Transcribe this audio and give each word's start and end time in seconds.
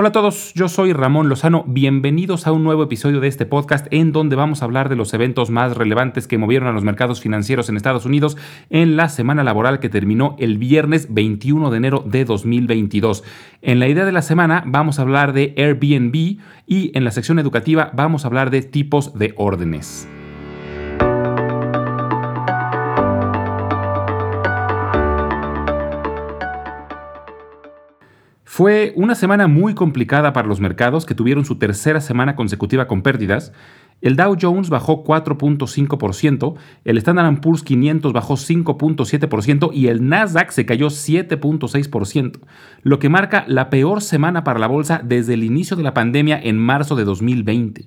Hola 0.00 0.10
a 0.10 0.12
todos, 0.12 0.54
yo 0.54 0.68
soy 0.68 0.92
Ramón 0.92 1.28
Lozano, 1.28 1.64
bienvenidos 1.66 2.46
a 2.46 2.52
un 2.52 2.62
nuevo 2.62 2.84
episodio 2.84 3.18
de 3.18 3.26
este 3.26 3.46
podcast 3.46 3.88
en 3.90 4.12
donde 4.12 4.36
vamos 4.36 4.62
a 4.62 4.64
hablar 4.64 4.88
de 4.88 4.94
los 4.94 5.12
eventos 5.12 5.50
más 5.50 5.76
relevantes 5.76 6.28
que 6.28 6.38
movieron 6.38 6.68
a 6.68 6.72
los 6.72 6.84
mercados 6.84 7.20
financieros 7.20 7.68
en 7.68 7.76
Estados 7.76 8.06
Unidos 8.06 8.36
en 8.70 8.96
la 8.96 9.08
semana 9.08 9.42
laboral 9.42 9.80
que 9.80 9.88
terminó 9.88 10.36
el 10.38 10.56
viernes 10.56 11.12
21 11.12 11.72
de 11.72 11.76
enero 11.76 12.04
de 12.06 12.24
2022. 12.24 13.24
En 13.60 13.80
la 13.80 13.88
idea 13.88 14.04
de 14.04 14.12
la 14.12 14.22
semana 14.22 14.62
vamos 14.68 15.00
a 15.00 15.02
hablar 15.02 15.32
de 15.32 15.52
Airbnb 15.56 16.38
y 16.68 16.96
en 16.96 17.02
la 17.02 17.10
sección 17.10 17.40
educativa 17.40 17.90
vamos 17.92 18.22
a 18.24 18.28
hablar 18.28 18.50
de 18.50 18.62
tipos 18.62 19.18
de 19.18 19.34
órdenes. 19.36 20.08
Fue 28.58 28.92
una 28.96 29.14
semana 29.14 29.46
muy 29.46 29.74
complicada 29.74 30.32
para 30.32 30.48
los 30.48 30.58
mercados 30.58 31.06
que 31.06 31.14
tuvieron 31.14 31.44
su 31.44 31.58
tercera 31.60 32.00
semana 32.00 32.34
consecutiva 32.34 32.88
con 32.88 33.02
pérdidas. 33.02 33.52
El 34.00 34.16
Dow 34.16 34.36
Jones 34.36 34.68
bajó 34.68 35.04
4.5%, 35.04 36.56
el 36.84 36.98
Standard 36.98 37.40
Poor's 37.40 37.62
500 37.62 38.12
bajó 38.12 38.34
5.7% 38.34 39.70
y 39.72 39.86
el 39.86 40.08
Nasdaq 40.08 40.50
se 40.50 40.66
cayó 40.66 40.88
7.6%, 40.88 42.40
lo 42.82 42.98
que 42.98 43.08
marca 43.08 43.44
la 43.46 43.70
peor 43.70 44.02
semana 44.02 44.42
para 44.42 44.58
la 44.58 44.66
bolsa 44.66 45.02
desde 45.04 45.34
el 45.34 45.44
inicio 45.44 45.76
de 45.76 45.84
la 45.84 45.94
pandemia 45.94 46.40
en 46.42 46.58
marzo 46.58 46.96
de 46.96 47.04
2020 47.04 47.86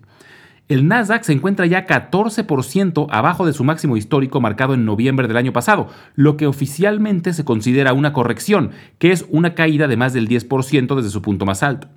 el 0.74 0.88
Nasdaq 0.88 1.24
se 1.24 1.34
encuentra 1.34 1.66
ya 1.66 1.86
14% 1.86 3.08
abajo 3.10 3.46
de 3.46 3.52
su 3.52 3.66
máximo 3.66 3.98
histórico 3.98 4.40
marcado 4.40 4.74
en 4.74 4.86
noviembre 4.86 5.28
del 5.28 5.36
año 5.36 5.52
pasado, 5.52 5.90
lo 6.16 6.38
que 6.38 6.48
oficialmente 6.48 7.34
se 7.34 7.44
considera 7.44 7.92
una 7.92 8.14
corrección, 8.14 8.72
que 8.98 9.12
es 9.12 9.26
una 9.30 9.54
caída 9.54 9.90
de 9.90 9.98
más 9.98 10.14
del 10.14 10.30
10% 10.30 10.96
desde 10.96 11.10
su 11.10 11.22
punto 11.22 11.46
más 11.46 11.62
alto. 11.62 11.90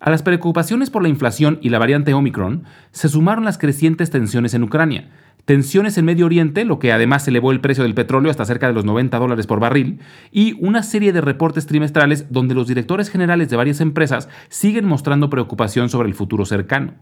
A 0.00 0.10
las 0.10 0.22
preocupaciones 0.22 0.88
por 0.88 1.02
la 1.02 1.10
inflación 1.10 1.58
y 1.60 1.68
la 1.68 1.78
variante 1.78 2.14
Omicron 2.14 2.64
se 2.92 3.10
sumaron 3.10 3.44
las 3.44 3.58
crecientes 3.58 4.08
tensiones 4.08 4.54
en 4.54 4.62
Ucrania, 4.62 5.10
tensiones 5.44 5.98
en 5.98 6.06
Medio 6.06 6.24
Oriente, 6.24 6.64
lo 6.64 6.78
que 6.78 6.92
además 6.92 7.28
elevó 7.28 7.52
el 7.52 7.60
precio 7.60 7.84
del 7.84 7.94
petróleo 7.94 8.30
hasta 8.30 8.46
cerca 8.46 8.68
de 8.68 8.72
los 8.72 8.86
90 8.86 9.18
dólares 9.18 9.46
por 9.46 9.60
barril, 9.60 10.00
y 10.30 10.56
una 10.64 10.82
serie 10.82 11.12
de 11.12 11.20
reportes 11.20 11.66
trimestrales 11.66 12.32
donde 12.32 12.54
los 12.54 12.68
directores 12.68 13.10
generales 13.10 13.50
de 13.50 13.56
varias 13.56 13.82
empresas 13.82 14.30
siguen 14.48 14.86
mostrando 14.86 15.28
preocupación 15.28 15.90
sobre 15.90 16.08
el 16.08 16.14
futuro 16.14 16.46
cercano. 16.46 16.94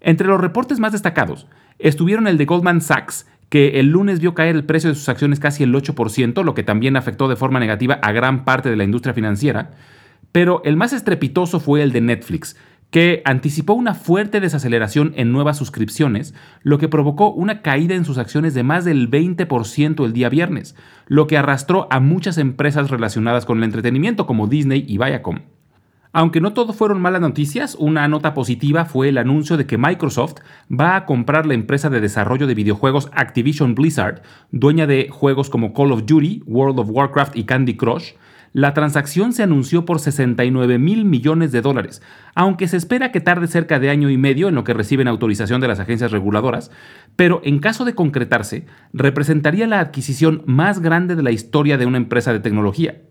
Entre 0.00 0.26
los 0.26 0.40
reportes 0.40 0.78
más 0.78 0.92
destacados 0.92 1.46
estuvieron 1.78 2.26
el 2.26 2.38
de 2.38 2.44
Goldman 2.44 2.80
Sachs, 2.80 3.26
que 3.48 3.80
el 3.80 3.88
lunes 3.88 4.20
vio 4.20 4.34
caer 4.34 4.56
el 4.56 4.64
precio 4.64 4.90
de 4.90 4.96
sus 4.96 5.08
acciones 5.08 5.40
casi 5.40 5.62
el 5.62 5.74
8%, 5.74 6.44
lo 6.44 6.54
que 6.54 6.62
también 6.62 6.96
afectó 6.96 7.28
de 7.28 7.36
forma 7.36 7.60
negativa 7.60 7.94
a 8.02 8.12
gran 8.12 8.44
parte 8.44 8.68
de 8.68 8.76
la 8.76 8.84
industria 8.84 9.14
financiera, 9.14 9.70
pero 10.32 10.62
el 10.64 10.76
más 10.76 10.92
estrepitoso 10.92 11.58
fue 11.58 11.82
el 11.82 11.92
de 11.92 12.02
Netflix, 12.02 12.56
que 12.90 13.22
anticipó 13.24 13.74
una 13.74 13.94
fuerte 13.94 14.40
desaceleración 14.40 15.12
en 15.16 15.32
nuevas 15.32 15.58
suscripciones, 15.58 16.34
lo 16.62 16.78
que 16.78 16.88
provocó 16.88 17.30
una 17.30 17.60
caída 17.60 17.94
en 17.94 18.04
sus 18.04 18.18
acciones 18.18 18.54
de 18.54 18.62
más 18.62 18.84
del 18.84 19.10
20% 19.10 20.04
el 20.04 20.12
día 20.12 20.28
viernes, 20.28 20.74
lo 21.06 21.26
que 21.26 21.36
arrastró 21.36 21.86
a 21.90 22.00
muchas 22.00 22.38
empresas 22.38 22.90
relacionadas 22.90 23.44
con 23.44 23.58
el 23.58 23.64
entretenimiento 23.64 24.26
como 24.26 24.46
Disney 24.46 24.84
y 24.88 24.96
Viacom. 24.96 25.40
Aunque 26.18 26.40
no 26.40 26.52
todo 26.52 26.72
fueron 26.72 27.00
malas 27.00 27.20
noticias, 27.20 27.76
una 27.78 28.08
nota 28.08 28.34
positiva 28.34 28.86
fue 28.86 29.08
el 29.08 29.18
anuncio 29.18 29.56
de 29.56 29.66
que 29.66 29.78
Microsoft 29.78 30.38
va 30.68 30.96
a 30.96 31.06
comprar 31.06 31.46
la 31.46 31.54
empresa 31.54 31.90
de 31.90 32.00
desarrollo 32.00 32.48
de 32.48 32.56
videojuegos 32.56 33.08
Activision 33.12 33.76
Blizzard, 33.76 34.22
dueña 34.50 34.88
de 34.88 35.10
juegos 35.12 35.48
como 35.48 35.72
Call 35.72 35.92
of 35.92 36.06
Duty, 36.06 36.42
World 36.44 36.80
of 36.80 36.88
Warcraft 36.90 37.36
y 37.36 37.44
Candy 37.44 37.76
Crush. 37.76 38.14
La 38.52 38.74
transacción 38.74 39.32
se 39.32 39.44
anunció 39.44 39.84
por 39.84 40.00
69 40.00 40.80
mil 40.80 41.04
millones 41.04 41.52
de 41.52 41.60
dólares, 41.60 42.02
aunque 42.34 42.66
se 42.66 42.78
espera 42.78 43.12
que 43.12 43.20
tarde 43.20 43.46
cerca 43.46 43.78
de 43.78 43.90
año 43.90 44.10
y 44.10 44.18
medio 44.18 44.48
en 44.48 44.56
lo 44.56 44.64
que 44.64 44.74
reciben 44.74 45.06
autorización 45.06 45.60
de 45.60 45.68
las 45.68 45.78
agencias 45.78 46.10
reguladoras, 46.10 46.72
pero 47.14 47.40
en 47.44 47.60
caso 47.60 47.84
de 47.84 47.94
concretarse, 47.94 48.66
representaría 48.92 49.68
la 49.68 49.78
adquisición 49.78 50.42
más 50.46 50.80
grande 50.80 51.14
de 51.14 51.22
la 51.22 51.30
historia 51.30 51.78
de 51.78 51.86
una 51.86 51.98
empresa 51.98 52.32
de 52.32 52.40
tecnología. 52.40 53.02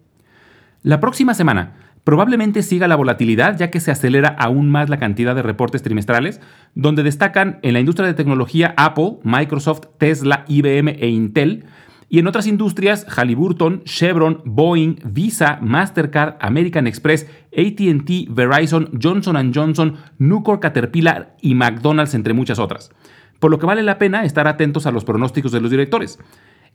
La 0.83 0.99
próxima 0.99 1.33
semana, 1.33 1.73
Probablemente 2.07 2.63
siga 2.63 2.87
la 2.87 2.95
volatilidad 2.95 3.57
ya 3.57 3.69
que 3.69 3.81
se 3.81 3.91
acelera 3.91 4.29
aún 4.29 4.69
más 4.69 4.87
la 4.87 4.97
cantidad 4.97 5.35
de 5.35 5.41
reportes 5.41 5.83
trimestrales, 5.83 6.39
donde 6.73 7.03
destacan 7.03 7.59
en 7.63 7.73
la 7.73 7.81
industria 7.81 8.07
de 8.07 8.13
tecnología 8.13 8.73
Apple, 8.77 9.17
Microsoft, 9.23 9.87
Tesla, 9.97 10.45
IBM 10.47 10.87
e 10.87 11.09
Intel, 11.09 11.65
y 12.07 12.19
en 12.19 12.27
otras 12.27 12.47
industrias 12.47 13.05
Halliburton, 13.09 13.83
Chevron, 13.83 14.41
Boeing, 14.45 14.99
Visa, 15.03 15.59
Mastercard, 15.61 16.35
American 16.39 16.87
Express, 16.87 17.27
ATT, 17.51 18.29
Verizon, 18.29 18.89
Johnson 19.03 19.51
Johnson, 19.53 19.97
Nucor, 20.17 20.61
Caterpillar 20.61 21.35
y 21.41 21.55
McDonald's, 21.55 22.13
entre 22.13 22.33
muchas 22.33 22.57
otras. 22.57 22.89
Por 23.39 23.51
lo 23.51 23.59
que 23.59 23.65
vale 23.65 23.83
la 23.83 23.97
pena 23.97 24.23
estar 24.23 24.47
atentos 24.47 24.85
a 24.85 24.91
los 24.91 25.03
pronósticos 25.03 25.51
de 25.51 25.59
los 25.59 25.71
directores. 25.71 26.19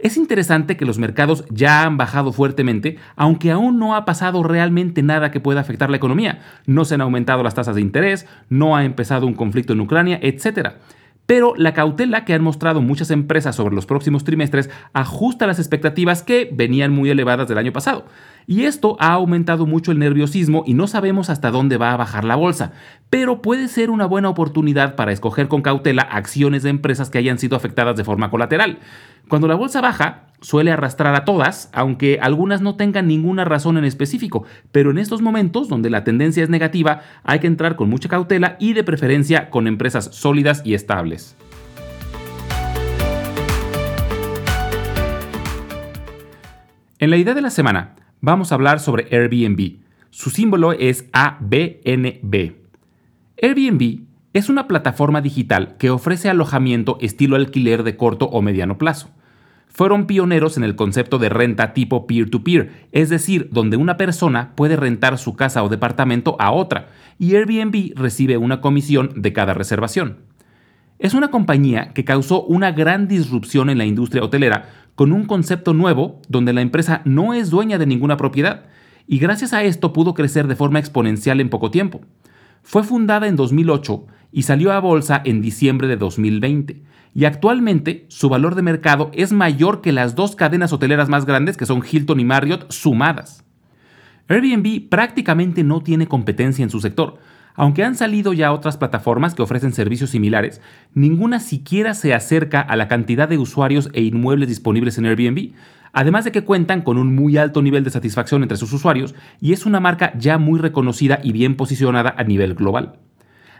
Es 0.02 0.16
interesante 0.16 0.76
que 0.76 0.84
los 0.84 0.98
mercados 0.98 1.44
ya 1.48 1.84
han 1.84 1.96
bajado 1.96 2.32
fuertemente, 2.32 2.96
aunque 3.14 3.52
aún 3.52 3.78
no 3.78 3.94
ha 3.94 4.04
pasado 4.04 4.42
realmente 4.42 5.00
nada 5.00 5.30
que 5.30 5.38
pueda 5.38 5.60
afectar 5.60 5.90
la 5.90 5.96
economía. 5.96 6.40
No 6.66 6.84
se 6.84 6.96
han 6.96 7.02
aumentado 7.02 7.44
las 7.44 7.54
tasas 7.54 7.76
de 7.76 7.82
interés, 7.82 8.26
no 8.48 8.74
ha 8.74 8.84
empezado 8.84 9.28
un 9.28 9.34
conflicto 9.34 9.74
en 9.74 9.80
Ucrania, 9.80 10.18
etc. 10.20 10.70
Pero 11.26 11.54
la 11.56 11.72
cautela 11.72 12.24
que 12.24 12.34
han 12.34 12.42
mostrado 12.42 12.82
muchas 12.82 13.12
empresas 13.12 13.54
sobre 13.54 13.76
los 13.76 13.86
próximos 13.86 14.24
trimestres 14.24 14.70
ajusta 14.92 15.46
las 15.46 15.60
expectativas 15.60 16.24
que 16.24 16.50
venían 16.52 16.90
muy 16.90 17.08
elevadas 17.08 17.46
del 17.46 17.58
año 17.58 17.72
pasado. 17.72 18.06
Y 18.48 18.64
esto 18.64 18.96
ha 18.98 19.12
aumentado 19.12 19.66
mucho 19.66 19.92
el 19.92 20.00
nerviosismo 20.00 20.64
y 20.66 20.74
no 20.74 20.88
sabemos 20.88 21.30
hasta 21.30 21.52
dónde 21.52 21.76
va 21.76 21.92
a 21.92 21.96
bajar 21.96 22.24
la 22.24 22.34
bolsa. 22.34 22.72
Pero 23.08 23.40
puede 23.40 23.68
ser 23.68 23.88
una 23.88 24.06
buena 24.06 24.30
oportunidad 24.30 24.96
para 24.96 25.12
escoger 25.12 25.46
con 25.46 25.62
cautela 25.62 26.02
acciones 26.02 26.64
de 26.64 26.70
empresas 26.70 27.08
que 27.08 27.18
hayan 27.18 27.38
sido 27.38 27.56
afectadas 27.56 27.96
de 27.96 28.02
forma 28.02 28.28
colateral. 28.28 28.80
Cuando 29.28 29.48
la 29.48 29.54
bolsa 29.54 29.80
baja, 29.80 30.26
suele 30.42 30.72
arrastrar 30.72 31.14
a 31.14 31.24
todas, 31.24 31.70
aunque 31.72 32.18
algunas 32.20 32.60
no 32.60 32.76
tengan 32.76 33.06
ninguna 33.06 33.44
razón 33.44 33.78
en 33.78 33.84
específico, 33.84 34.44
pero 34.72 34.90
en 34.90 34.98
estos 34.98 35.22
momentos, 35.22 35.68
donde 35.68 35.90
la 35.90 36.04
tendencia 36.04 36.42
es 36.42 36.50
negativa, 36.50 37.02
hay 37.22 37.38
que 37.38 37.46
entrar 37.46 37.76
con 37.76 37.88
mucha 37.88 38.08
cautela 38.08 38.56
y 38.58 38.74
de 38.74 38.84
preferencia 38.84 39.48
con 39.50 39.66
empresas 39.66 40.10
sólidas 40.12 40.62
y 40.64 40.74
estables. 40.74 41.36
En 46.98 47.10
la 47.10 47.16
idea 47.16 47.34
de 47.34 47.42
la 47.42 47.50
semana, 47.50 47.96
vamos 48.20 48.52
a 48.52 48.54
hablar 48.54 48.78
sobre 48.78 49.08
Airbnb. 49.10 49.78
Su 50.10 50.30
símbolo 50.30 50.72
es 50.72 51.08
ABNB. 51.12 52.52
Airbnb 53.42 54.11
es 54.32 54.48
una 54.48 54.66
plataforma 54.66 55.20
digital 55.20 55.76
que 55.78 55.90
ofrece 55.90 56.30
alojamiento 56.30 56.96
estilo 57.00 57.36
alquiler 57.36 57.82
de 57.82 57.96
corto 57.96 58.26
o 58.26 58.40
mediano 58.40 58.78
plazo. 58.78 59.10
Fueron 59.68 60.06
pioneros 60.06 60.56
en 60.56 60.64
el 60.64 60.76
concepto 60.76 61.18
de 61.18 61.28
renta 61.28 61.72
tipo 61.72 62.06
peer-to-peer, 62.06 62.88
es 62.92 63.08
decir, 63.08 63.48
donde 63.52 63.76
una 63.76 63.96
persona 63.96 64.52
puede 64.54 64.76
rentar 64.76 65.18
su 65.18 65.34
casa 65.34 65.62
o 65.62 65.68
departamento 65.68 66.36
a 66.38 66.52
otra 66.52 66.88
y 67.18 67.36
Airbnb 67.36 67.92
recibe 67.94 68.36
una 68.36 68.60
comisión 68.60 69.12
de 69.16 69.32
cada 69.32 69.54
reservación. 69.54 70.18
Es 70.98 71.14
una 71.14 71.30
compañía 71.30 71.92
que 71.94 72.04
causó 72.04 72.42
una 72.44 72.70
gran 72.72 73.08
disrupción 73.08 73.70
en 73.70 73.78
la 73.78 73.86
industria 73.86 74.22
hotelera 74.22 74.68
con 74.94 75.12
un 75.12 75.24
concepto 75.24 75.74
nuevo 75.74 76.20
donde 76.28 76.52
la 76.52 76.60
empresa 76.60 77.02
no 77.04 77.34
es 77.34 77.50
dueña 77.50 77.78
de 77.78 77.86
ninguna 77.86 78.16
propiedad 78.16 78.64
y 79.06 79.18
gracias 79.18 79.52
a 79.52 79.62
esto 79.62 79.92
pudo 79.92 80.14
crecer 80.14 80.46
de 80.46 80.56
forma 80.56 80.78
exponencial 80.78 81.40
en 81.40 81.48
poco 81.48 81.70
tiempo. 81.70 82.02
Fue 82.62 82.84
fundada 82.84 83.26
en 83.26 83.36
2008 83.36 84.06
y 84.30 84.42
salió 84.42 84.72
a 84.72 84.80
bolsa 84.80 85.20
en 85.24 85.42
diciembre 85.42 85.88
de 85.88 85.96
2020. 85.96 86.82
Y 87.14 87.24
actualmente 87.26 88.06
su 88.08 88.28
valor 88.28 88.54
de 88.54 88.62
mercado 88.62 89.10
es 89.12 89.32
mayor 89.32 89.82
que 89.82 89.92
las 89.92 90.14
dos 90.14 90.34
cadenas 90.34 90.72
hoteleras 90.72 91.08
más 91.08 91.26
grandes 91.26 91.56
que 91.56 91.66
son 91.66 91.82
Hilton 91.88 92.20
y 92.20 92.24
Marriott 92.24 92.70
sumadas. 92.72 93.44
Airbnb 94.28 94.88
prácticamente 94.88 95.62
no 95.62 95.82
tiene 95.82 96.06
competencia 96.06 96.62
en 96.62 96.70
su 96.70 96.80
sector. 96.80 97.18
Aunque 97.54 97.84
han 97.84 97.96
salido 97.96 98.32
ya 98.32 98.52
otras 98.52 98.78
plataformas 98.78 99.34
que 99.34 99.42
ofrecen 99.42 99.74
servicios 99.74 100.08
similares, 100.08 100.62
ninguna 100.94 101.38
siquiera 101.38 101.92
se 101.92 102.14
acerca 102.14 102.62
a 102.62 102.76
la 102.76 102.88
cantidad 102.88 103.28
de 103.28 103.36
usuarios 103.36 103.90
e 103.92 104.00
inmuebles 104.00 104.48
disponibles 104.48 104.96
en 104.96 105.04
Airbnb, 105.04 105.52
además 105.92 106.24
de 106.24 106.32
que 106.32 106.44
cuentan 106.44 106.82
con 106.82 106.98
un 106.98 107.14
muy 107.14 107.36
alto 107.36 107.62
nivel 107.62 107.84
de 107.84 107.90
satisfacción 107.90 108.42
entre 108.42 108.56
sus 108.56 108.72
usuarios 108.72 109.14
y 109.40 109.52
es 109.52 109.66
una 109.66 109.80
marca 109.80 110.12
ya 110.18 110.38
muy 110.38 110.58
reconocida 110.58 111.20
y 111.22 111.32
bien 111.32 111.56
posicionada 111.56 112.14
a 112.16 112.24
nivel 112.24 112.54
global. 112.54 112.94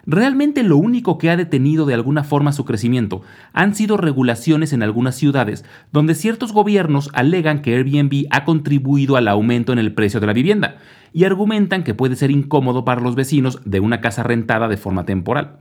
Realmente 0.04 0.64
lo 0.64 0.78
único 0.78 1.16
que 1.16 1.30
ha 1.30 1.36
detenido 1.36 1.86
de 1.86 1.94
alguna 1.94 2.24
forma 2.24 2.52
su 2.52 2.64
crecimiento 2.64 3.22
han 3.52 3.74
sido 3.74 3.96
regulaciones 3.96 4.72
en 4.72 4.82
algunas 4.82 5.14
ciudades, 5.14 5.64
donde 5.92 6.16
ciertos 6.16 6.52
gobiernos 6.52 7.08
alegan 7.12 7.62
que 7.62 7.76
Airbnb 7.76 8.26
ha 8.30 8.44
contribuido 8.44 9.14
al 9.14 9.28
aumento 9.28 9.72
en 9.72 9.78
el 9.78 9.94
precio 9.94 10.18
de 10.18 10.26
la 10.26 10.32
vivienda, 10.32 10.78
y 11.12 11.22
argumentan 11.24 11.84
que 11.84 11.94
puede 11.94 12.16
ser 12.16 12.32
incómodo 12.32 12.84
para 12.84 13.00
los 13.00 13.14
vecinos 13.14 13.60
de 13.64 13.78
una 13.78 14.00
casa 14.00 14.24
rentada 14.24 14.66
de 14.66 14.76
forma 14.76 15.04
temporal. 15.04 15.58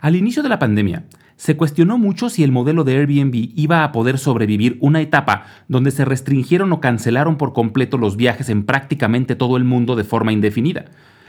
Al 0.00 0.16
inicio 0.16 0.42
de 0.42 0.48
la 0.48 0.58
pandemia, 0.58 1.04
se 1.36 1.58
cuestionó 1.58 1.98
mucho 1.98 2.30
si 2.30 2.42
el 2.42 2.52
modelo 2.52 2.84
de 2.84 2.96
Airbnb 2.96 3.52
iba 3.54 3.84
a 3.84 3.92
poder 3.92 4.16
sobrevivir 4.16 4.78
una 4.80 5.02
etapa 5.02 5.44
donde 5.68 5.90
se 5.90 6.06
restringieron 6.06 6.72
o 6.72 6.80
cancelaron 6.80 7.36
por 7.36 7.52
completo 7.52 7.98
los 7.98 8.16
viajes 8.16 8.48
en 8.48 8.64
prácticamente 8.64 9.36
todo 9.36 9.58
el 9.58 9.64
mundo 9.64 9.96
de 9.96 10.04
forma 10.04 10.32
indefinida 10.32 10.86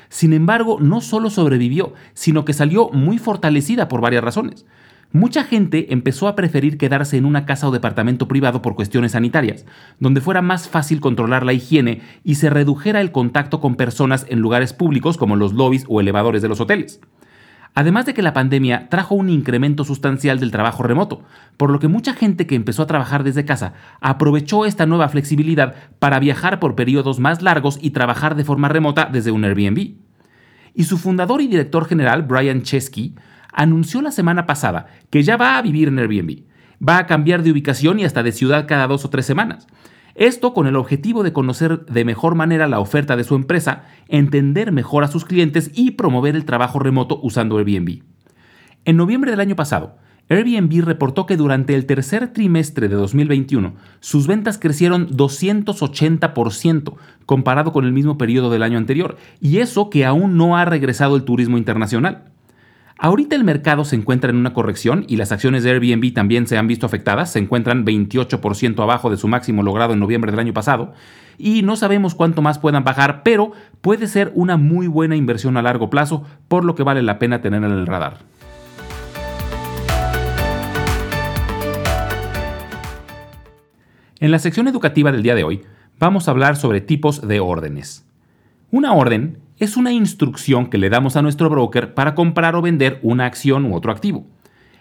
Sin 0.07 0.31
embargo, 0.31 0.77
no 0.79 1.01
solo 1.01 1.29
sobrevivió, 1.29 1.93
sino 2.13 2.45
que 2.45 2.53
salió 2.53 2.89
muy 2.91 3.17
fortalecida 3.17 3.89
por 3.89 3.99
varias 3.99 4.23
razones. 4.23 4.65
Mucha 5.11 5.43
gente 5.43 5.91
empezó 5.91 6.29
a 6.29 6.35
preferir 6.35 6.77
quedarse 6.77 7.17
en 7.17 7.25
una 7.25 7.45
casa 7.45 7.67
o 7.67 7.71
departamento 7.71 8.29
privado 8.29 8.61
por 8.61 8.75
cuestiones 8.75 9.11
sanitarias, 9.11 9.65
donde 9.99 10.21
fuera 10.21 10.41
más 10.41 10.69
fácil 10.69 11.01
controlar 11.01 11.45
la 11.45 11.51
higiene 11.51 12.01
y 12.23 12.35
se 12.35 12.49
redujera 12.49 13.01
el 13.01 13.11
contacto 13.11 13.59
con 13.59 13.75
personas 13.75 14.25
en 14.29 14.39
lugares 14.39 14.71
públicos 14.71 15.17
como 15.17 15.35
los 15.35 15.51
lobbies 15.51 15.83
o 15.89 15.99
elevadores 15.99 16.41
de 16.41 16.47
los 16.47 16.61
hoteles. 16.61 17.01
Además 17.73 18.05
de 18.05 18.13
que 18.13 18.21
la 18.21 18.33
pandemia 18.33 18.89
trajo 18.89 19.15
un 19.15 19.29
incremento 19.29 19.85
sustancial 19.85 20.39
del 20.39 20.51
trabajo 20.51 20.83
remoto, 20.83 21.23
por 21.55 21.69
lo 21.69 21.79
que 21.79 21.87
mucha 21.87 22.13
gente 22.13 22.45
que 22.45 22.55
empezó 22.55 22.83
a 22.83 22.87
trabajar 22.87 23.23
desde 23.23 23.45
casa 23.45 23.73
aprovechó 24.01 24.65
esta 24.65 24.85
nueva 24.85 25.07
flexibilidad 25.07 25.75
para 25.99 26.19
viajar 26.19 26.59
por 26.59 26.75
periodos 26.75 27.19
más 27.19 27.41
largos 27.41 27.79
y 27.81 27.91
trabajar 27.91 28.35
de 28.35 28.43
forma 28.43 28.67
remota 28.67 29.09
desde 29.11 29.31
un 29.31 29.45
Airbnb. 29.45 29.95
Y 30.73 30.83
su 30.83 30.97
fundador 30.97 31.41
y 31.41 31.47
director 31.47 31.85
general, 31.85 32.23
Brian 32.23 32.61
Chesky, 32.61 33.15
anunció 33.53 34.01
la 34.01 34.11
semana 34.11 34.45
pasada 34.45 34.87
que 35.09 35.23
ya 35.23 35.37
va 35.37 35.57
a 35.57 35.61
vivir 35.61 35.87
en 35.87 35.99
Airbnb. 35.99 36.43
Va 36.85 36.97
a 36.97 37.05
cambiar 37.05 37.41
de 37.41 37.51
ubicación 37.51 37.99
y 37.99 38.05
hasta 38.05 38.23
de 38.23 38.31
ciudad 38.31 38.67
cada 38.67 38.87
dos 38.87 39.05
o 39.05 39.09
tres 39.09 39.25
semanas. 39.25 39.67
Esto 40.21 40.53
con 40.53 40.67
el 40.67 40.75
objetivo 40.75 41.23
de 41.23 41.33
conocer 41.33 41.83
de 41.87 42.05
mejor 42.05 42.35
manera 42.35 42.67
la 42.67 42.79
oferta 42.79 43.17
de 43.17 43.23
su 43.23 43.33
empresa, 43.33 43.85
entender 44.07 44.71
mejor 44.71 45.03
a 45.03 45.07
sus 45.07 45.25
clientes 45.25 45.71
y 45.73 45.93
promover 45.93 46.35
el 46.35 46.45
trabajo 46.45 46.77
remoto 46.77 47.19
usando 47.23 47.57
Airbnb. 47.57 48.03
En 48.85 48.97
noviembre 48.97 49.31
del 49.31 49.39
año 49.39 49.55
pasado, 49.55 49.97
Airbnb 50.29 50.85
reportó 50.85 51.25
que 51.25 51.37
durante 51.37 51.73
el 51.73 51.87
tercer 51.87 52.33
trimestre 52.33 52.87
de 52.87 52.97
2021 52.97 53.73
sus 53.99 54.27
ventas 54.27 54.59
crecieron 54.59 55.09
280% 55.09 56.93
comparado 57.25 57.71
con 57.71 57.85
el 57.85 57.91
mismo 57.91 58.19
periodo 58.19 58.51
del 58.51 58.61
año 58.61 58.77
anterior, 58.77 59.17
y 59.39 59.57
eso 59.57 59.89
que 59.89 60.05
aún 60.05 60.37
no 60.37 60.55
ha 60.55 60.65
regresado 60.65 61.15
el 61.15 61.23
turismo 61.23 61.57
internacional. 61.57 62.30
Ahorita 63.03 63.35
el 63.35 63.43
mercado 63.43 63.83
se 63.83 63.95
encuentra 63.95 64.29
en 64.29 64.35
una 64.35 64.53
corrección 64.53 65.05
y 65.07 65.15
las 65.15 65.31
acciones 65.31 65.63
de 65.63 65.71
Airbnb 65.71 66.13
también 66.13 66.45
se 66.45 66.59
han 66.59 66.67
visto 66.67 66.85
afectadas, 66.85 67.31
se 67.31 67.39
encuentran 67.39 67.83
28% 67.83 68.79
abajo 68.83 69.09
de 69.09 69.17
su 69.17 69.27
máximo 69.27 69.63
logrado 69.63 69.93
en 69.93 69.99
noviembre 69.99 70.29
del 70.29 70.39
año 70.39 70.53
pasado 70.53 70.93
y 71.39 71.63
no 71.63 71.75
sabemos 71.75 72.13
cuánto 72.13 72.43
más 72.43 72.59
puedan 72.59 72.83
bajar, 72.83 73.23
pero 73.23 73.53
puede 73.81 74.05
ser 74.05 74.31
una 74.35 74.55
muy 74.55 74.85
buena 74.85 75.15
inversión 75.15 75.57
a 75.57 75.63
largo 75.63 75.89
plazo, 75.89 76.23
por 76.47 76.63
lo 76.63 76.75
que 76.75 76.83
vale 76.83 77.01
la 77.01 77.17
pena 77.17 77.41
tener 77.41 77.63
en 77.63 77.71
el 77.71 77.87
radar. 77.87 78.19
En 84.19 84.29
la 84.29 84.37
sección 84.37 84.67
educativa 84.67 85.11
del 85.11 85.23
día 85.23 85.33
de 85.33 85.43
hoy 85.43 85.63
vamos 85.97 86.27
a 86.27 86.31
hablar 86.31 86.55
sobre 86.55 86.81
tipos 86.81 87.27
de 87.27 87.39
órdenes. 87.39 88.05
Una 88.69 88.93
orden 88.93 89.39
es 89.61 89.77
una 89.77 89.93
instrucción 89.93 90.71
que 90.71 90.79
le 90.79 90.89
damos 90.89 91.15
a 91.15 91.21
nuestro 91.21 91.47
broker 91.47 91.93
para 91.93 92.15
comprar 92.15 92.55
o 92.55 92.63
vender 92.63 92.99
una 93.03 93.27
acción 93.27 93.63
u 93.65 93.75
otro 93.75 93.91
activo. 93.91 94.25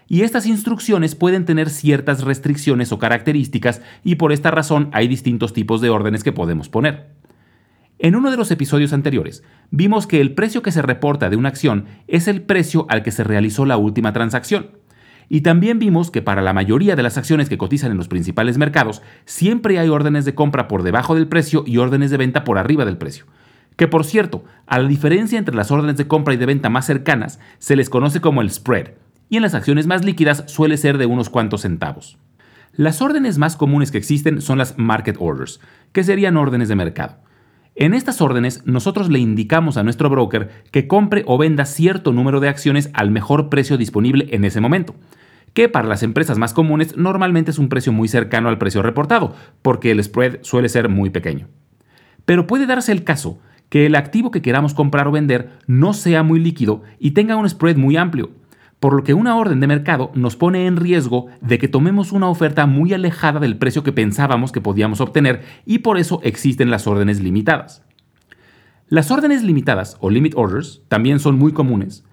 Y 0.09 0.23
estas 0.23 0.47
instrucciones 0.47 1.15
pueden 1.15 1.45
tener 1.45 1.69
ciertas 1.69 2.23
restricciones 2.23 2.91
o 2.91 2.99
características 2.99 3.83
y 4.05 4.15
por 4.15 4.33
esta 4.33 4.51
razón 4.51 4.89
hay 4.93 5.07
distintos 5.07 5.53
tipos 5.53 5.83
de 5.83 5.91
órdenes 5.91 6.25
que 6.25 6.33
podemos 6.33 6.71
poner. 6.71 7.09
En 7.99 8.17
uno 8.17 8.31
de 8.31 8.39
los 8.39 8.51
episodios 8.51 8.95
anteriores, 8.95 9.45
vimos 9.71 10.07
que 10.07 10.23
el 10.23 10.33
precio 10.33 10.63
que 10.63 10.73
se 10.73 10.81
reporta 10.81 11.29
de 11.29 11.37
una 11.37 11.51
acción 11.51 11.85
es 12.09 12.27
el 12.27 12.41
precio 12.41 12.87
al 12.89 13.03
que 13.03 13.11
se 13.11 13.23
realizó 13.23 13.67
la 13.67 13.77
última 13.77 14.15
transacción. 14.15 14.71
Y 15.29 15.43
también 15.43 15.79
vimos 15.79 16.11
que 16.11 16.23
para 16.23 16.41
la 16.41 16.55
mayoría 16.55 16.97
de 16.97 17.03
las 17.03 17.19
acciones 17.19 17.51
que 17.51 17.59
cotizan 17.59 17.91
en 17.91 17.99
los 17.99 18.09
principales 18.09 18.57
mercados, 18.57 19.03
siempre 19.27 19.79
hay 19.79 19.91
órdenes 19.91 20.25
de 20.25 20.35
compra 20.35 20.69
por 20.69 20.85
debajo 20.85 21.15
del 21.15 21.29
precio 21.29 21.65
y 21.67 21.77
órdenes 21.77 22.11
de 22.11 22.17
venta 22.17 22.45
por 22.45 22.57
arriba 22.57 22.87
del 22.87 22.97
precio 22.97 23.27
que 23.81 23.89
por 23.89 24.05
cierto, 24.05 24.45
a 24.67 24.79
la 24.79 24.87
diferencia 24.87 25.39
entre 25.39 25.57
las 25.57 25.71
órdenes 25.71 25.97
de 25.97 26.07
compra 26.07 26.35
y 26.35 26.37
de 26.37 26.45
venta 26.45 26.69
más 26.69 26.85
cercanas, 26.85 27.41
se 27.59 27.77
les 27.77 27.89
conoce 27.89 28.21
como 28.21 28.43
el 28.43 28.51
spread, 28.51 28.89
y 29.31 29.37
en 29.37 29.43
las 29.43 29.55
acciones 29.55 29.87
más 29.87 30.05
líquidas 30.05 30.45
suele 30.49 30.77
ser 30.77 30.99
de 30.99 31.07
unos 31.07 31.31
cuantos 31.31 31.63
centavos. 31.63 32.19
Las 32.75 33.01
órdenes 33.01 33.39
más 33.39 33.57
comunes 33.57 33.91
que 33.91 33.97
existen 33.97 34.43
son 34.43 34.59
las 34.59 34.77
market 34.77 35.17
orders, 35.19 35.61
que 35.93 36.05
serían 36.05 36.37
órdenes 36.37 36.69
de 36.69 36.77
mercado. 36.77 37.21
En 37.75 37.95
estas 37.95 38.21
órdenes, 38.21 38.67
nosotros 38.67 39.09
le 39.09 39.19
indicamos 39.19 39.79
a 39.79 39.83
nuestro 39.83 40.11
broker 40.11 40.51
que 40.73 40.87
compre 40.87 41.25
o 41.27 41.39
venda 41.39 41.65
cierto 41.65 42.13
número 42.13 42.39
de 42.41 42.51
acciones 42.51 42.91
al 42.93 43.11
mejor 43.11 43.49
precio 43.49 43.79
disponible 43.79 44.29
en 44.33 44.45
ese 44.45 44.61
momento, 44.61 44.95
que 45.55 45.71
para 45.71 45.89
las 45.89 46.03
empresas 46.03 46.37
más 46.37 46.53
comunes 46.53 46.99
normalmente 46.99 47.51
es 47.51 47.59
un 47.59 47.71
precio 47.71 47.95
muy 47.95 48.09
cercano 48.09 48.51
al 48.51 48.59
precio 48.59 48.83
reportado, 48.83 49.35
porque 49.63 49.91
el 49.91 50.05
spread 50.05 50.41
suele 50.43 50.69
ser 50.69 50.91
muy 50.91 51.09
pequeño. 51.09 51.49
Pero 52.27 52.47
puede 52.47 52.67
darse 52.67 52.93
el 52.93 53.05
caso 53.05 53.41
que 53.71 53.87
el 53.87 53.95
activo 53.95 54.31
que 54.31 54.43
queramos 54.43 54.75
comprar 54.75 55.09
o 55.09 55.13
vender 55.13 55.53
no 55.67 55.95
sea 55.95 56.23
muy 56.23 56.39
líquido 56.39 56.83
y 56.99 57.13
tenga 57.13 57.37
un 57.37 57.49
spread 57.49 57.77
muy 57.77 57.97
amplio, 57.97 58.31
por 58.81 58.95
lo 58.95 59.05
que 59.05 59.15
una 59.15 59.37
orden 59.37 59.61
de 59.61 59.67
mercado 59.67 60.11
nos 60.15 60.37
pone 60.37 60.67
en 60.67 60.77
riesgo 60.77 61.29
de 61.41 61.59
que 61.59 61.69
tomemos 61.69 62.13
una 62.13 62.29
oferta 62.29 62.67
muy 62.67 62.93
alejada 62.93 63.41
del 63.41 63.57
precio 63.57 63.83
que 63.83 63.93
pensábamos 63.93 64.53
que 64.53 64.61
podíamos 64.61 65.01
obtener 65.01 65.43
y 65.65 65.79
por 65.79 65.99
eso 65.99 66.21
existen 66.23 66.71
las 66.71 66.87
órdenes 66.87 67.21
limitadas. 67.21 67.85
Las 68.89 69.11
órdenes 69.13 69.45
limitadas 69.45 69.97
o 70.01 70.11
limit 70.11 70.35
orders 70.35 70.83
también 70.89 71.21
son 71.21 71.39
muy 71.39 71.53
comunes. 71.53 72.05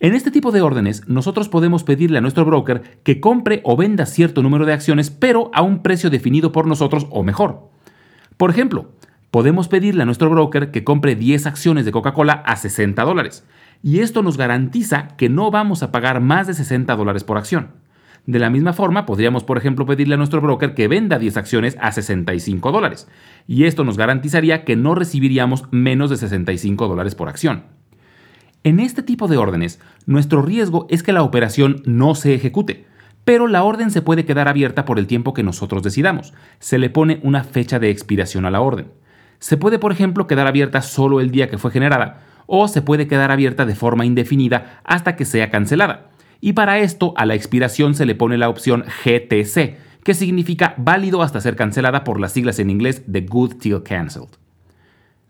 En 0.00 0.12
este 0.14 0.30
tipo 0.30 0.50
de 0.50 0.60
órdenes, 0.60 1.08
nosotros 1.08 1.48
podemos 1.48 1.84
pedirle 1.84 2.18
a 2.18 2.20
nuestro 2.20 2.44
broker 2.44 2.98
que 3.02 3.20
compre 3.20 3.60
o 3.64 3.76
venda 3.76 4.06
cierto 4.06 4.42
número 4.42 4.66
de 4.66 4.72
acciones, 4.72 5.10
pero 5.10 5.50
a 5.54 5.62
un 5.62 5.82
precio 5.82 6.10
definido 6.10 6.50
por 6.50 6.66
nosotros 6.66 7.06
o 7.10 7.22
mejor. 7.22 7.70
Por 8.36 8.50
ejemplo, 8.50 8.90
podemos 9.36 9.68
pedirle 9.68 10.02
a 10.02 10.06
nuestro 10.06 10.30
broker 10.30 10.70
que 10.70 10.82
compre 10.82 11.14
10 11.14 11.44
acciones 11.44 11.84
de 11.84 11.92
Coca-Cola 11.92 12.42
a 12.46 12.56
60 12.56 13.02
dólares. 13.04 13.44
Y 13.82 13.98
esto 13.98 14.22
nos 14.22 14.38
garantiza 14.38 15.08
que 15.18 15.28
no 15.28 15.50
vamos 15.50 15.82
a 15.82 15.92
pagar 15.92 16.22
más 16.22 16.46
de 16.46 16.54
60 16.54 16.96
dólares 16.96 17.22
por 17.22 17.36
acción. 17.36 17.72
De 18.24 18.38
la 18.38 18.48
misma 18.48 18.72
forma, 18.72 19.04
podríamos, 19.04 19.44
por 19.44 19.58
ejemplo, 19.58 19.84
pedirle 19.84 20.14
a 20.14 20.16
nuestro 20.16 20.40
broker 20.40 20.72
que 20.72 20.88
venda 20.88 21.18
10 21.18 21.36
acciones 21.36 21.76
a 21.82 21.92
65 21.92 22.72
dólares. 22.72 23.08
Y 23.46 23.64
esto 23.64 23.84
nos 23.84 23.98
garantizaría 23.98 24.64
que 24.64 24.74
no 24.74 24.94
recibiríamos 24.94 25.64
menos 25.70 26.08
de 26.08 26.16
65 26.16 26.88
dólares 26.88 27.14
por 27.14 27.28
acción. 27.28 27.64
En 28.64 28.80
este 28.80 29.02
tipo 29.02 29.28
de 29.28 29.36
órdenes, 29.36 29.80
nuestro 30.06 30.40
riesgo 30.40 30.86
es 30.88 31.02
que 31.02 31.12
la 31.12 31.22
operación 31.22 31.82
no 31.84 32.14
se 32.14 32.32
ejecute, 32.32 32.86
pero 33.26 33.48
la 33.48 33.64
orden 33.64 33.90
se 33.90 34.00
puede 34.00 34.24
quedar 34.24 34.48
abierta 34.48 34.86
por 34.86 34.98
el 34.98 35.06
tiempo 35.06 35.34
que 35.34 35.42
nosotros 35.42 35.82
decidamos. 35.82 36.32
Se 36.58 36.78
le 36.78 36.88
pone 36.88 37.20
una 37.22 37.44
fecha 37.44 37.78
de 37.78 37.90
expiración 37.90 38.46
a 38.46 38.50
la 38.50 38.62
orden. 38.62 38.86
Se 39.38 39.56
puede, 39.56 39.78
por 39.78 39.92
ejemplo, 39.92 40.26
quedar 40.26 40.46
abierta 40.46 40.82
solo 40.82 41.20
el 41.20 41.30
día 41.30 41.48
que 41.48 41.58
fue 41.58 41.70
generada, 41.70 42.22
o 42.46 42.68
se 42.68 42.82
puede 42.82 43.06
quedar 43.06 43.30
abierta 43.30 43.66
de 43.66 43.74
forma 43.74 44.06
indefinida 44.06 44.80
hasta 44.84 45.16
que 45.16 45.24
sea 45.24 45.50
cancelada. 45.50 46.10
Y 46.40 46.52
para 46.52 46.78
esto, 46.78 47.14
a 47.16 47.26
la 47.26 47.34
expiración 47.34 47.94
se 47.94 48.06
le 48.06 48.14
pone 48.14 48.38
la 48.38 48.48
opción 48.48 48.84
GTC, 49.04 49.76
que 50.04 50.14
significa 50.14 50.74
válido 50.76 51.22
hasta 51.22 51.40
ser 51.40 51.56
cancelada 51.56 52.04
por 52.04 52.20
las 52.20 52.32
siglas 52.32 52.58
en 52.58 52.70
inglés 52.70 53.02
de 53.06 53.22
Good 53.22 53.56
Till 53.56 53.82
Cancelled. 53.82 54.30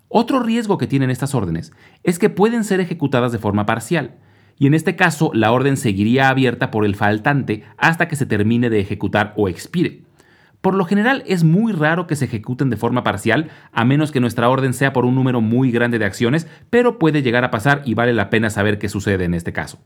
Otro 0.08 0.40
riesgo 0.40 0.78
que 0.78 0.86
tienen 0.86 1.10
estas 1.10 1.34
órdenes 1.34 1.72
es 2.02 2.18
que 2.18 2.30
pueden 2.30 2.64
ser 2.64 2.80
ejecutadas 2.80 3.32
de 3.32 3.38
forma 3.38 3.66
parcial, 3.66 4.16
y 4.58 4.66
en 4.66 4.74
este 4.74 4.96
caso 4.96 5.30
la 5.34 5.52
orden 5.52 5.76
seguiría 5.76 6.28
abierta 6.28 6.70
por 6.70 6.84
el 6.84 6.94
faltante 6.94 7.64
hasta 7.76 8.08
que 8.08 8.16
se 8.16 8.26
termine 8.26 8.70
de 8.70 8.80
ejecutar 8.80 9.34
o 9.36 9.48
expire. 9.48 10.02
Por 10.60 10.74
lo 10.74 10.84
general 10.84 11.22
es 11.26 11.44
muy 11.44 11.72
raro 11.72 12.06
que 12.06 12.16
se 12.16 12.24
ejecuten 12.24 12.70
de 12.70 12.76
forma 12.76 13.04
parcial, 13.04 13.50
a 13.72 13.84
menos 13.84 14.10
que 14.10 14.20
nuestra 14.20 14.48
orden 14.48 14.74
sea 14.74 14.92
por 14.92 15.04
un 15.04 15.14
número 15.14 15.40
muy 15.40 15.70
grande 15.70 15.98
de 15.98 16.04
acciones, 16.04 16.48
pero 16.70 16.98
puede 16.98 17.22
llegar 17.22 17.44
a 17.44 17.50
pasar 17.50 17.82
y 17.84 17.94
vale 17.94 18.12
la 18.12 18.30
pena 18.30 18.50
saber 18.50 18.78
qué 18.78 18.88
sucede 18.88 19.24
en 19.24 19.34
este 19.34 19.52
caso. 19.52 19.78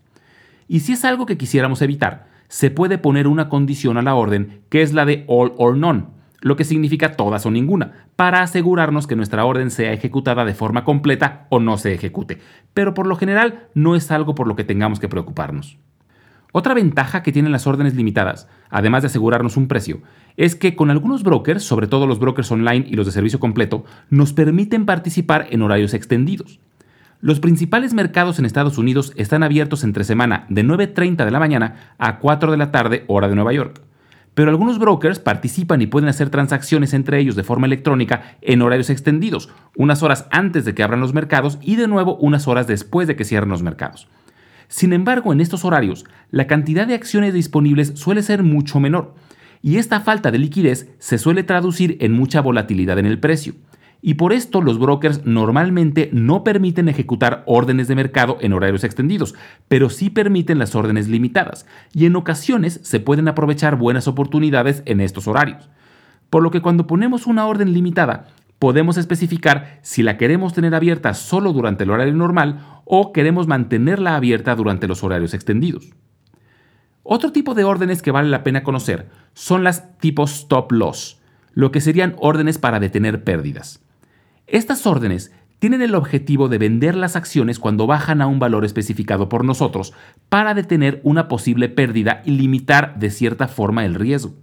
Y 0.69 0.81
si 0.81 0.93
es 0.93 1.05
algo 1.05 1.27
que 1.27 1.37
quisiéramos 1.37 1.83
evitar, 1.83 2.29
se 2.49 2.71
puede 2.71 2.99
poner 2.99 3.27
una 3.27 3.49
condición 3.49 3.97
a 3.97 4.03
la 4.03 4.15
orden 4.15 4.63
que 4.69 4.83
es 4.83 4.93
la 4.93 5.05
de 5.05 5.25
all 5.27 5.53
or 5.57 5.77
none, 5.77 6.05
lo 6.41 6.57
que 6.57 6.65
significa 6.65 7.13
todas 7.13 7.45
o 7.47 7.51
ninguna, 7.51 8.07
para 8.17 8.43
asegurarnos 8.43 9.07
que 9.07 9.17
nuestra 9.17 9.45
orden 9.45 9.71
sea 9.71 9.93
ejecutada 9.93 10.45
de 10.45 10.55
forma 10.55 10.85
completa 10.85 11.47
o 11.49 11.61
no 11.61 11.77
se 11.79 11.93
ejecute, 11.93 12.39
pero 12.75 12.95
por 12.95 13.07
lo 13.07 13.17
general 13.17 13.69
no 13.75 13.97
es 13.97 14.11
algo 14.11 14.35
por 14.35 14.47
lo 14.47 14.57
que 14.57 14.65
tengamos 14.65 15.01
que 15.01 15.09
preocuparnos. 15.09 15.79
Otra 16.53 16.75
ventaja 16.75 17.23
que 17.23 17.33
tienen 17.33 17.53
las 17.53 17.67
órdenes 17.67 17.95
limitadas, 17.95 18.49
además 18.71 19.03
de 19.03 19.07
asegurarnos 19.07 19.57
un 19.57 19.69
precio, 19.69 20.01
es 20.37 20.57
que 20.57 20.75
con 20.75 20.91
algunos 20.91 21.23
brokers, 21.23 21.63
sobre 21.63 21.87
todo 21.87 22.07
los 22.07 22.19
brokers 22.19 22.51
online 22.51 22.87
y 22.89 22.95
los 22.95 23.07
de 23.07 23.13
servicio 23.13 23.39
completo, 23.39 23.85
nos 24.09 24.33
permiten 24.33 24.87
participar 24.87 25.47
en 25.51 25.63
horarios 25.63 25.95
extendidos. 25.95 26.59
Los 27.21 27.39
principales 27.39 27.93
mercados 27.93 28.39
en 28.39 28.47
Estados 28.47 28.79
Unidos 28.79 29.13
están 29.15 29.43
abiertos 29.43 29.85
entre 29.85 30.05
semana 30.05 30.47
de 30.49 30.65
9.30 30.65 31.25
de 31.25 31.31
la 31.31 31.39
mañana 31.39 31.95
a 31.99 32.19
4 32.19 32.51
de 32.51 32.57
la 32.57 32.71
tarde 32.73 33.05
hora 33.09 33.29
de 33.29 33.35
Nueva 33.35 33.53
York. 33.53 33.83
Pero 34.33 34.51
algunos 34.51 34.79
brokers 34.79 35.19
participan 35.19 35.83
y 35.83 35.87
pueden 35.87 36.09
hacer 36.09 36.31
transacciones 36.31 36.95
entre 36.95 37.19
ellos 37.19 37.37
de 37.37 37.43
forma 37.43 37.67
electrónica 37.67 38.37
en 38.41 38.63
horarios 38.63 38.89
extendidos, 38.89 39.51
unas 39.77 40.03
horas 40.03 40.27
antes 40.31 40.65
de 40.65 40.75
que 40.75 40.83
abran 40.83 41.01
los 41.01 41.13
mercados 41.13 41.59
y 41.61 41.77
de 41.77 41.89
nuevo 41.89 42.17
unas 42.17 42.49
horas 42.49 42.67
después 42.67 43.07
de 43.07 43.17
que 43.17 43.25
cierren 43.25 43.51
los 43.51 43.63
mercados. 43.63 44.09
Sin 44.71 44.93
embargo, 44.93 45.33
en 45.33 45.41
estos 45.41 45.65
horarios, 45.65 46.05
la 46.31 46.47
cantidad 46.47 46.87
de 46.87 46.95
acciones 46.95 47.35
disponibles 47.35 47.93
suele 47.97 48.23
ser 48.23 48.45
mucho 48.45 48.79
menor, 48.79 49.17
y 49.63 49.79
esta 49.79 49.99
falta 49.99 50.31
de 50.31 50.39
liquidez 50.39 50.89
se 51.01 51.19
suele 51.19 51.43
traducir 51.43 51.97
en 51.99 52.13
mucha 52.13 52.41
volatilidad 52.41 53.01
en 53.01 53.07
el 53.07 53.19
precio. 53.19 53.55
y 54.03 54.15
por 54.15 54.33
esto 54.33 54.63
los 54.63 54.79
brokers 54.79 55.27
normalmente 55.27 56.11
no 56.13 56.43
permiten 56.43 56.89
ejecutar 56.89 57.43
órdenes 57.47 57.89
de 57.89 57.95
mercado 57.97 58.39
en 58.41 58.53
horarios 58.53 58.85
extendidos, 58.85 59.35
pero 59.69 59.91
sí 59.91 60.11
permiten 60.11 60.59
las 60.59 60.75
órdenes 60.75 61.09
limitadas, 61.09 61.67
y 61.93 62.07
en 62.07 62.17
ocasiones 62.17 62.81
se 62.83 63.01
pueden 63.01 63.29
aprovechar 63.29 63.77
buenas 63.77 64.09
oportunidades 64.09 64.83
en 64.87 65.01
estos 65.01 65.29
horarios. 65.29 65.69
Por 66.31 66.43
lo 66.43 66.51
que 66.51 66.63
cuando 66.63 66.87
ponemos 66.87 67.27
una 67.27 67.47
orden 67.47 67.73
limitada, 67.73 68.29
podemos 68.61 68.99
especificar 68.99 69.81
si 69.83 70.05
la 70.05 70.19
queremos 70.19 70.53
tener 70.53 70.75
abierta 70.75 71.15
solo 71.15 71.53
durante 71.53 71.85
el 71.85 71.91
horario 71.91 72.15
normal 72.15 72.83
o 72.85 73.11
queremos 73.13 73.49
mantenerla 73.49 74.15
abierta 74.15 74.55
durante 74.55 74.87
los 74.87 75.03
horarios 75.03 75.35
extendidos. 75.35 75.91
Otro 77.03 77.33
tipo 77.33 77.55
de 77.55 77.65
órdenes 77.65 78.03
que 78.03 78.11
vale 78.11 78.29
la 78.29 78.45
pena 78.45 78.63
conocer 78.63 79.09
son 79.33 79.65
las 79.65 79.99
tipos 79.99 80.33
stop 80.43 80.71
loss, 80.73 81.21
lo 81.55 81.73
que 81.73 81.81
serían 81.81 82.15
órdenes 82.19 82.59
para 82.59 82.79
detener 82.79 83.25
pérdidas. 83.25 83.83
Estas 84.47 84.87
órdenes 84.87 85.33
tienen 85.59 85.81
el 85.81 85.95
objetivo 85.95 86.49
de 86.49 86.59
vender 86.59 86.97
las 86.97 87.17
acciones 87.17 87.59
cuando 87.59 87.87
bajan 87.87 88.21
a 88.21 88.27
un 88.27 88.39
valor 88.39 88.67
especificado 88.67 89.31
por 89.31 89.43
nosotros 89.43 89.95
para 90.29 90.53
detener 90.53 91.01
una 91.03 91.29
posible 91.29 91.71
pérdida 91.71 92.21
y 92.27 92.33
limitar 92.33 92.99
de 92.99 93.11
cierta 93.11 93.49
forma 93.49 93.87
el 93.87 93.95
riesgo. 93.95 94.35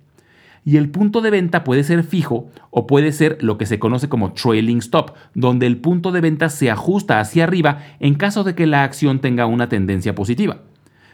Y 0.68 0.76
el 0.76 0.90
punto 0.90 1.22
de 1.22 1.30
venta 1.30 1.64
puede 1.64 1.86
ser 1.86 2.04
fijo 2.04 2.50
o 2.72 2.88
puede 2.88 3.14
ser 3.14 3.38
lo 3.40 3.58
que 3.58 3.66
se 3.66 3.80
conoce 3.80 4.10
como 4.10 4.34
trailing 4.34 4.80
stop, 4.80 5.12
donde 5.34 5.66
el 5.66 5.78
punto 5.78 6.12
de 6.12 6.20
venta 6.20 6.50
se 6.50 6.70
ajusta 6.70 7.22
hacia 7.22 7.46
arriba 7.46 7.86
en 8.02 8.16
caso 8.16 8.44
de 8.44 8.54
que 8.54 8.68
la 8.68 8.84
acción 8.84 9.22
tenga 9.22 9.46
una 9.46 9.70
tendencia 9.70 10.14
positiva. 10.14 10.64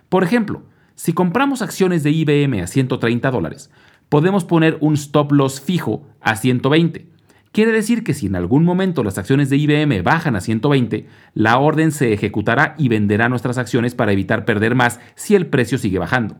Por 0.09 0.23
ejemplo, 0.23 0.63
si 0.95 1.13
compramos 1.13 1.61
acciones 1.61 2.01
de 2.01 2.09
IBM 2.09 2.63
a 2.63 2.65
130 2.65 3.29
dólares, 3.29 3.69
podemos 4.09 4.43
poner 4.43 4.79
un 4.81 4.95
stop 4.95 5.31
loss 5.31 5.61
fijo 5.61 6.07
a 6.19 6.35
120 6.35 7.13
Quiere 7.51 7.71
decir 7.71 8.03
que 8.03 8.15
si 8.15 8.25
en 8.25 8.35
algún 8.35 8.65
momento 8.65 9.03
las 9.03 9.19
acciones 9.19 9.51
de 9.51 9.57
IBM 9.57 10.01
bajan 10.01 10.35
a 10.35 10.41
120, 10.41 11.05
la 11.35 11.59
orden 11.59 11.91
se 11.91 12.11
ejecutará 12.11 12.73
y 12.79 12.89
venderá 12.89 13.29
nuestras 13.29 13.59
acciones 13.59 13.93
para 13.93 14.13
evitar 14.13 14.45
perder 14.45 14.73
más 14.73 14.99
si 15.13 15.35
el 15.35 15.45
precio 15.45 15.77
sigue 15.77 15.99
bajando. 15.99 16.37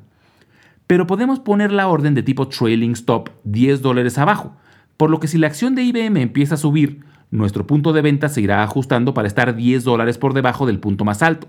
Pero 0.88 1.08
podemos 1.08 1.40
poner 1.40 1.72
la 1.72 1.88
orden 1.88 2.14
de 2.14 2.24
tipo 2.24 2.48
trailing 2.48 2.92
stop 2.92 3.30
10 3.46 3.82
dólares 3.82 4.18
abajo, 4.18 4.56
por 4.98 5.10
lo 5.10 5.20
que 5.20 5.28
si 5.28 5.38
la 5.38 5.48
acción 5.48 5.76
de 5.76 5.84
IBM 5.84 6.18
empieza 6.22 6.56
a 6.56 6.58
subir, 6.58 7.02
nuestro 7.32 7.66
punto 7.66 7.94
de 7.94 8.02
venta 8.02 8.30
se 8.30 8.42
irá 8.42 8.64
ajustando 8.64 9.14
para 9.14 9.28
estar 9.28 9.56
10 9.56 9.84
dólares 9.84 10.18
por 10.18 10.34
debajo 10.34 10.66
del 10.66 10.80
punto 10.80 11.06
más 11.06 11.24
alto, 11.24 11.48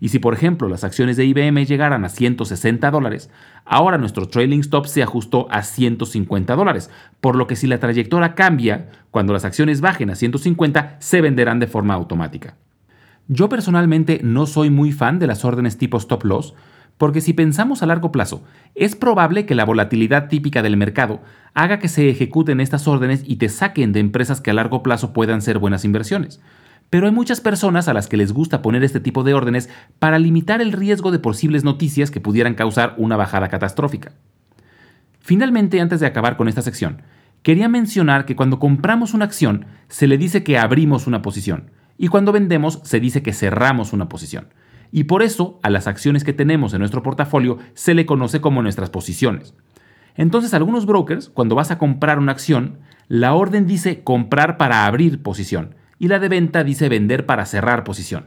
y 0.00 0.08
si 0.08 0.18
por 0.18 0.34
ejemplo 0.34 0.68
las 0.68 0.84
acciones 0.84 1.16
de 1.16 1.24
IBM 1.24 1.64
llegaran 1.66 2.04
a 2.04 2.08
160 2.08 2.90
dólares, 2.90 3.30
ahora 3.64 3.98
nuestro 3.98 4.28
trailing 4.28 4.60
stop 4.60 4.86
se 4.86 5.02
ajustó 5.02 5.48
a 5.50 5.62
150 5.62 6.54
dólares, 6.54 6.90
por 7.20 7.36
lo 7.36 7.46
que 7.46 7.56
si 7.56 7.66
la 7.66 7.78
trayectoria 7.78 8.34
cambia, 8.34 8.90
cuando 9.10 9.32
las 9.32 9.44
acciones 9.44 9.80
bajen 9.80 10.10
a 10.10 10.14
150 10.14 10.96
se 11.00 11.20
venderán 11.20 11.58
de 11.58 11.66
forma 11.66 11.94
automática. 11.94 12.56
Yo 13.26 13.48
personalmente 13.48 14.20
no 14.22 14.46
soy 14.46 14.70
muy 14.70 14.92
fan 14.92 15.18
de 15.18 15.26
las 15.26 15.44
órdenes 15.44 15.76
tipo 15.76 15.98
stop 15.98 16.24
loss, 16.24 16.54
porque 16.98 17.20
si 17.20 17.32
pensamos 17.32 17.82
a 17.82 17.86
largo 17.86 18.12
plazo, 18.12 18.44
es 18.74 18.96
probable 18.96 19.46
que 19.46 19.54
la 19.54 19.64
volatilidad 19.64 20.28
típica 20.28 20.62
del 20.62 20.76
mercado 20.76 21.20
haga 21.54 21.78
que 21.78 21.88
se 21.88 22.10
ejecuten 22.10 22.60
estas 22.60 22.86
órdenes 22.86 23.22
y 23.24 23.36
te 23.36 23.48
saquen 23.48 23.92
de 23.92 24.00
empresas 24.00 24.40
que 24.40 24.50
a 24.50 24.54
largo 24.54 24.82
plazo 24.82 25.12
puedan 25.12 25.40
ser 25.40 25.58
buenas 25.58 25.84
inversiones. 25.84 26.40
Pero 26.90 27.06
hay 27.06 27.12
muchas 27.12 27.40
personas 27.40 27.86
a 27.86 27.94
las 27.94 28.08
que 28.08 28.16
les 28.16 28.32
gusta 28.32 28.62
poner 28.62 28.82
este 28.82 29.00
tipo 29.00 29.22
de 29.22 29.34
órdenes 29.34 29.68
para 29.98 30.18
limitar 30.18 30.60
el 30.60 30.72
riesgo 30.72 31.10
de 31.12 31.18
posibles 31.18 31.62
noticias 31.62 32.10
que 32.10 32.20
pudieran 32.20 32.54
causar 32.54 32.94
una 32.96 33.16
bajada 33.16 33.48
catastrófica. 33.48 34.12
Finalmente, 35.20 35.80
antes 35.80 36.00
de 36.00 36.06
acabar 36.06 36.36
con 36.36 36.48
esta 36.48 36.62
sección, 36.62 37.02
quería 37.42 37.68
mencionar 37.68 38.24
que 38.24 38.34
cuando 38.34 38.58
compramos 38.58 39.14
una 39.14 39.26
acción 39.26 39.66
se 39.88 40.06
le 40.06 40.18
dice 40.18 40.42
que 40.42 40.58
abrimos 40.58 41.06
una 41.06 41.22
posición 41.22 41.70
y 41.98 42.08
cuando 42.08 42.32
vendemos 42.32 42.80
se 42.84 42.98
dice 42.98 43.22
que 43.22 43.32
cerramos 43.32 43.92
una 43.92 44.08
posición. 44.08 44.48
Y 44.90 45.04
por 45.04 45.22
eso 45.22 45.58
a 45.62 45.70
las 45.70 45.86
acciones 45.86 46.24
que 46.24 46.32
tenemos 46.32 46.72
en 46.72 46.80
nuestro 46.80 47.02
portafolio 47.02 47.58
se 47.74 47.94
le 47.94 48.06
conoce 48.06 48.40
como 48.40 48.62
nuestras 48.62 48.90
posiciones. 48.90 49.54
Entonces 50.16 50.54
algunos 50.54 50.86
brokers, 50.86 51.28
cuando 51.28 51.54
vas 51.54 51.70
a 51.70 51.78
comprar 51.78 52.18
una 52.18 52.32
acción, 52.32 52.78
la 53.08 53.34
orden 53.34 53.66
dice 53.66 54.02
comprar 54.02 54.56
para 54.56 54.86
abrir 54.86 55.22
posición 55.22 55.74
y 55.98 56.08
la 56.08 56.18
de 56.18 56.28
venta 56.28 56.64
dice 56.64 56.88
vender 56.88 57.26
para 57.26 57.46
cerrar 57.46 57.84
posición. 57.84 58.26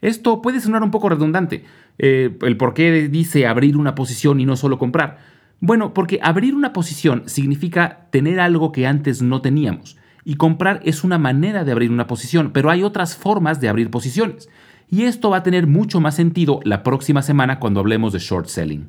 Esto 0.00 0.42
puede 0.42 0.60
sonar 0.60 0.82
un 0.82 0.90
poco 0.90 1.08
redundante. 1.08 1.64
Eh, 1.98 2.36
el 2.42 2.56
por 2.56 2.74
qué 2.74 3.08
dice 3.08 3.46
abrir 3.46 3.76
una 3.76 3.94
posición 3.94 4.40
y 4.40 4.46
no 4.46 4.56
solo 4.56 4.78
comprar. 4.78 5.18
Bueno, 5.60 5.94
porque 5.94 6.18
abrir 6.22 6.54
una 6.54 6.72
posición 6.72 7.22
significa 7.26 8.06
tener 8.10 8.38
algo 8.40 8.70
que 8.70 8.86
antes 8.86 9.22
no 9.22 9.40
teníamos. 9.40 9.96
Y 10.24 10.36
comprar 10.36 10.80
es 10.84 11.04
una 11.04 11.18
manera 11.18 11.64
de 11.64 11.72
abrir 11.72 11.90
una 11.90 12.06
posición, 12.06 12.50
pero 12.52 12.70
hay 12.70 12.82
otras 12.82 13.16
formas 13.16 13.60
de 13.60 13.68
abrir 13.68 13.90
posiciones. 13.90 14.48
Y 14.88 15.04
esto 15.04 15.30
va 15.30 15.38
a 15.38 15.42
tener 15.42 15.66
mucho 15.66 16.00
más 16.00 16.16
sentido 16.16 16.60
la 16.64 16.82
próxima 16.82 17.22
semana 17.22 17.58
cuando 17.58 17.80
hablemos 17.80 18.12
de 18.12 18.18
short 18.18 18.46
selling. 18.46 18.88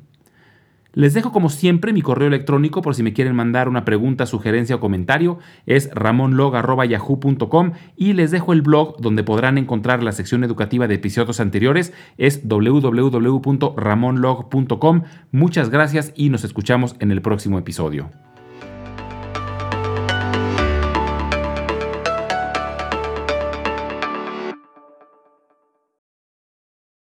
Les 0.96 1.12
dejo 1.12 1.30
como 1.30 1.50
siempre 1.50 1.92
mi 1.92 2.00
correo 2.00 2.28
electrónico 2.28 2.80
por 2.80 2.94
si 2.94 3.02
me 3.02 3.12
quieren 3.12 3.36
mandar 3.36 3.68
una 3.68 3.84
pregunta, 3.84 4.24
sugerencia 4.24 4.76
o 4.76 4.80
comentario. 4.80 5.38
Es 5.66 5.90
ramonlog.yahoo.com 5.92 7.72
y 7.96 8.14
les 8.14 8.30
dejo 8.30 8.54
el 8.54 8.62
blog 8.62 8.98
donde 8.98 9.22
podrán 9.22 9.58
encontrar 9.58 10.02
la 10.02 10.12
sección 10.12 10.42
educativa 10.42 10.88
de 10.88 10.94
episodios 10.94 11.38
anteriores. 11.38 11.92
Es 12.16 12.48
www.ramonlog.com. 12.48 15.02
Muchas 15.32 15.68
gracias 15.68 16.14
y 16.16 16.30
nos 16.30 16.44
escuchamos 16.44 16.96
en 16.98 17.10
el 17.10 17.20
próximo 17.20 17.58
episodio. 17.58 18.08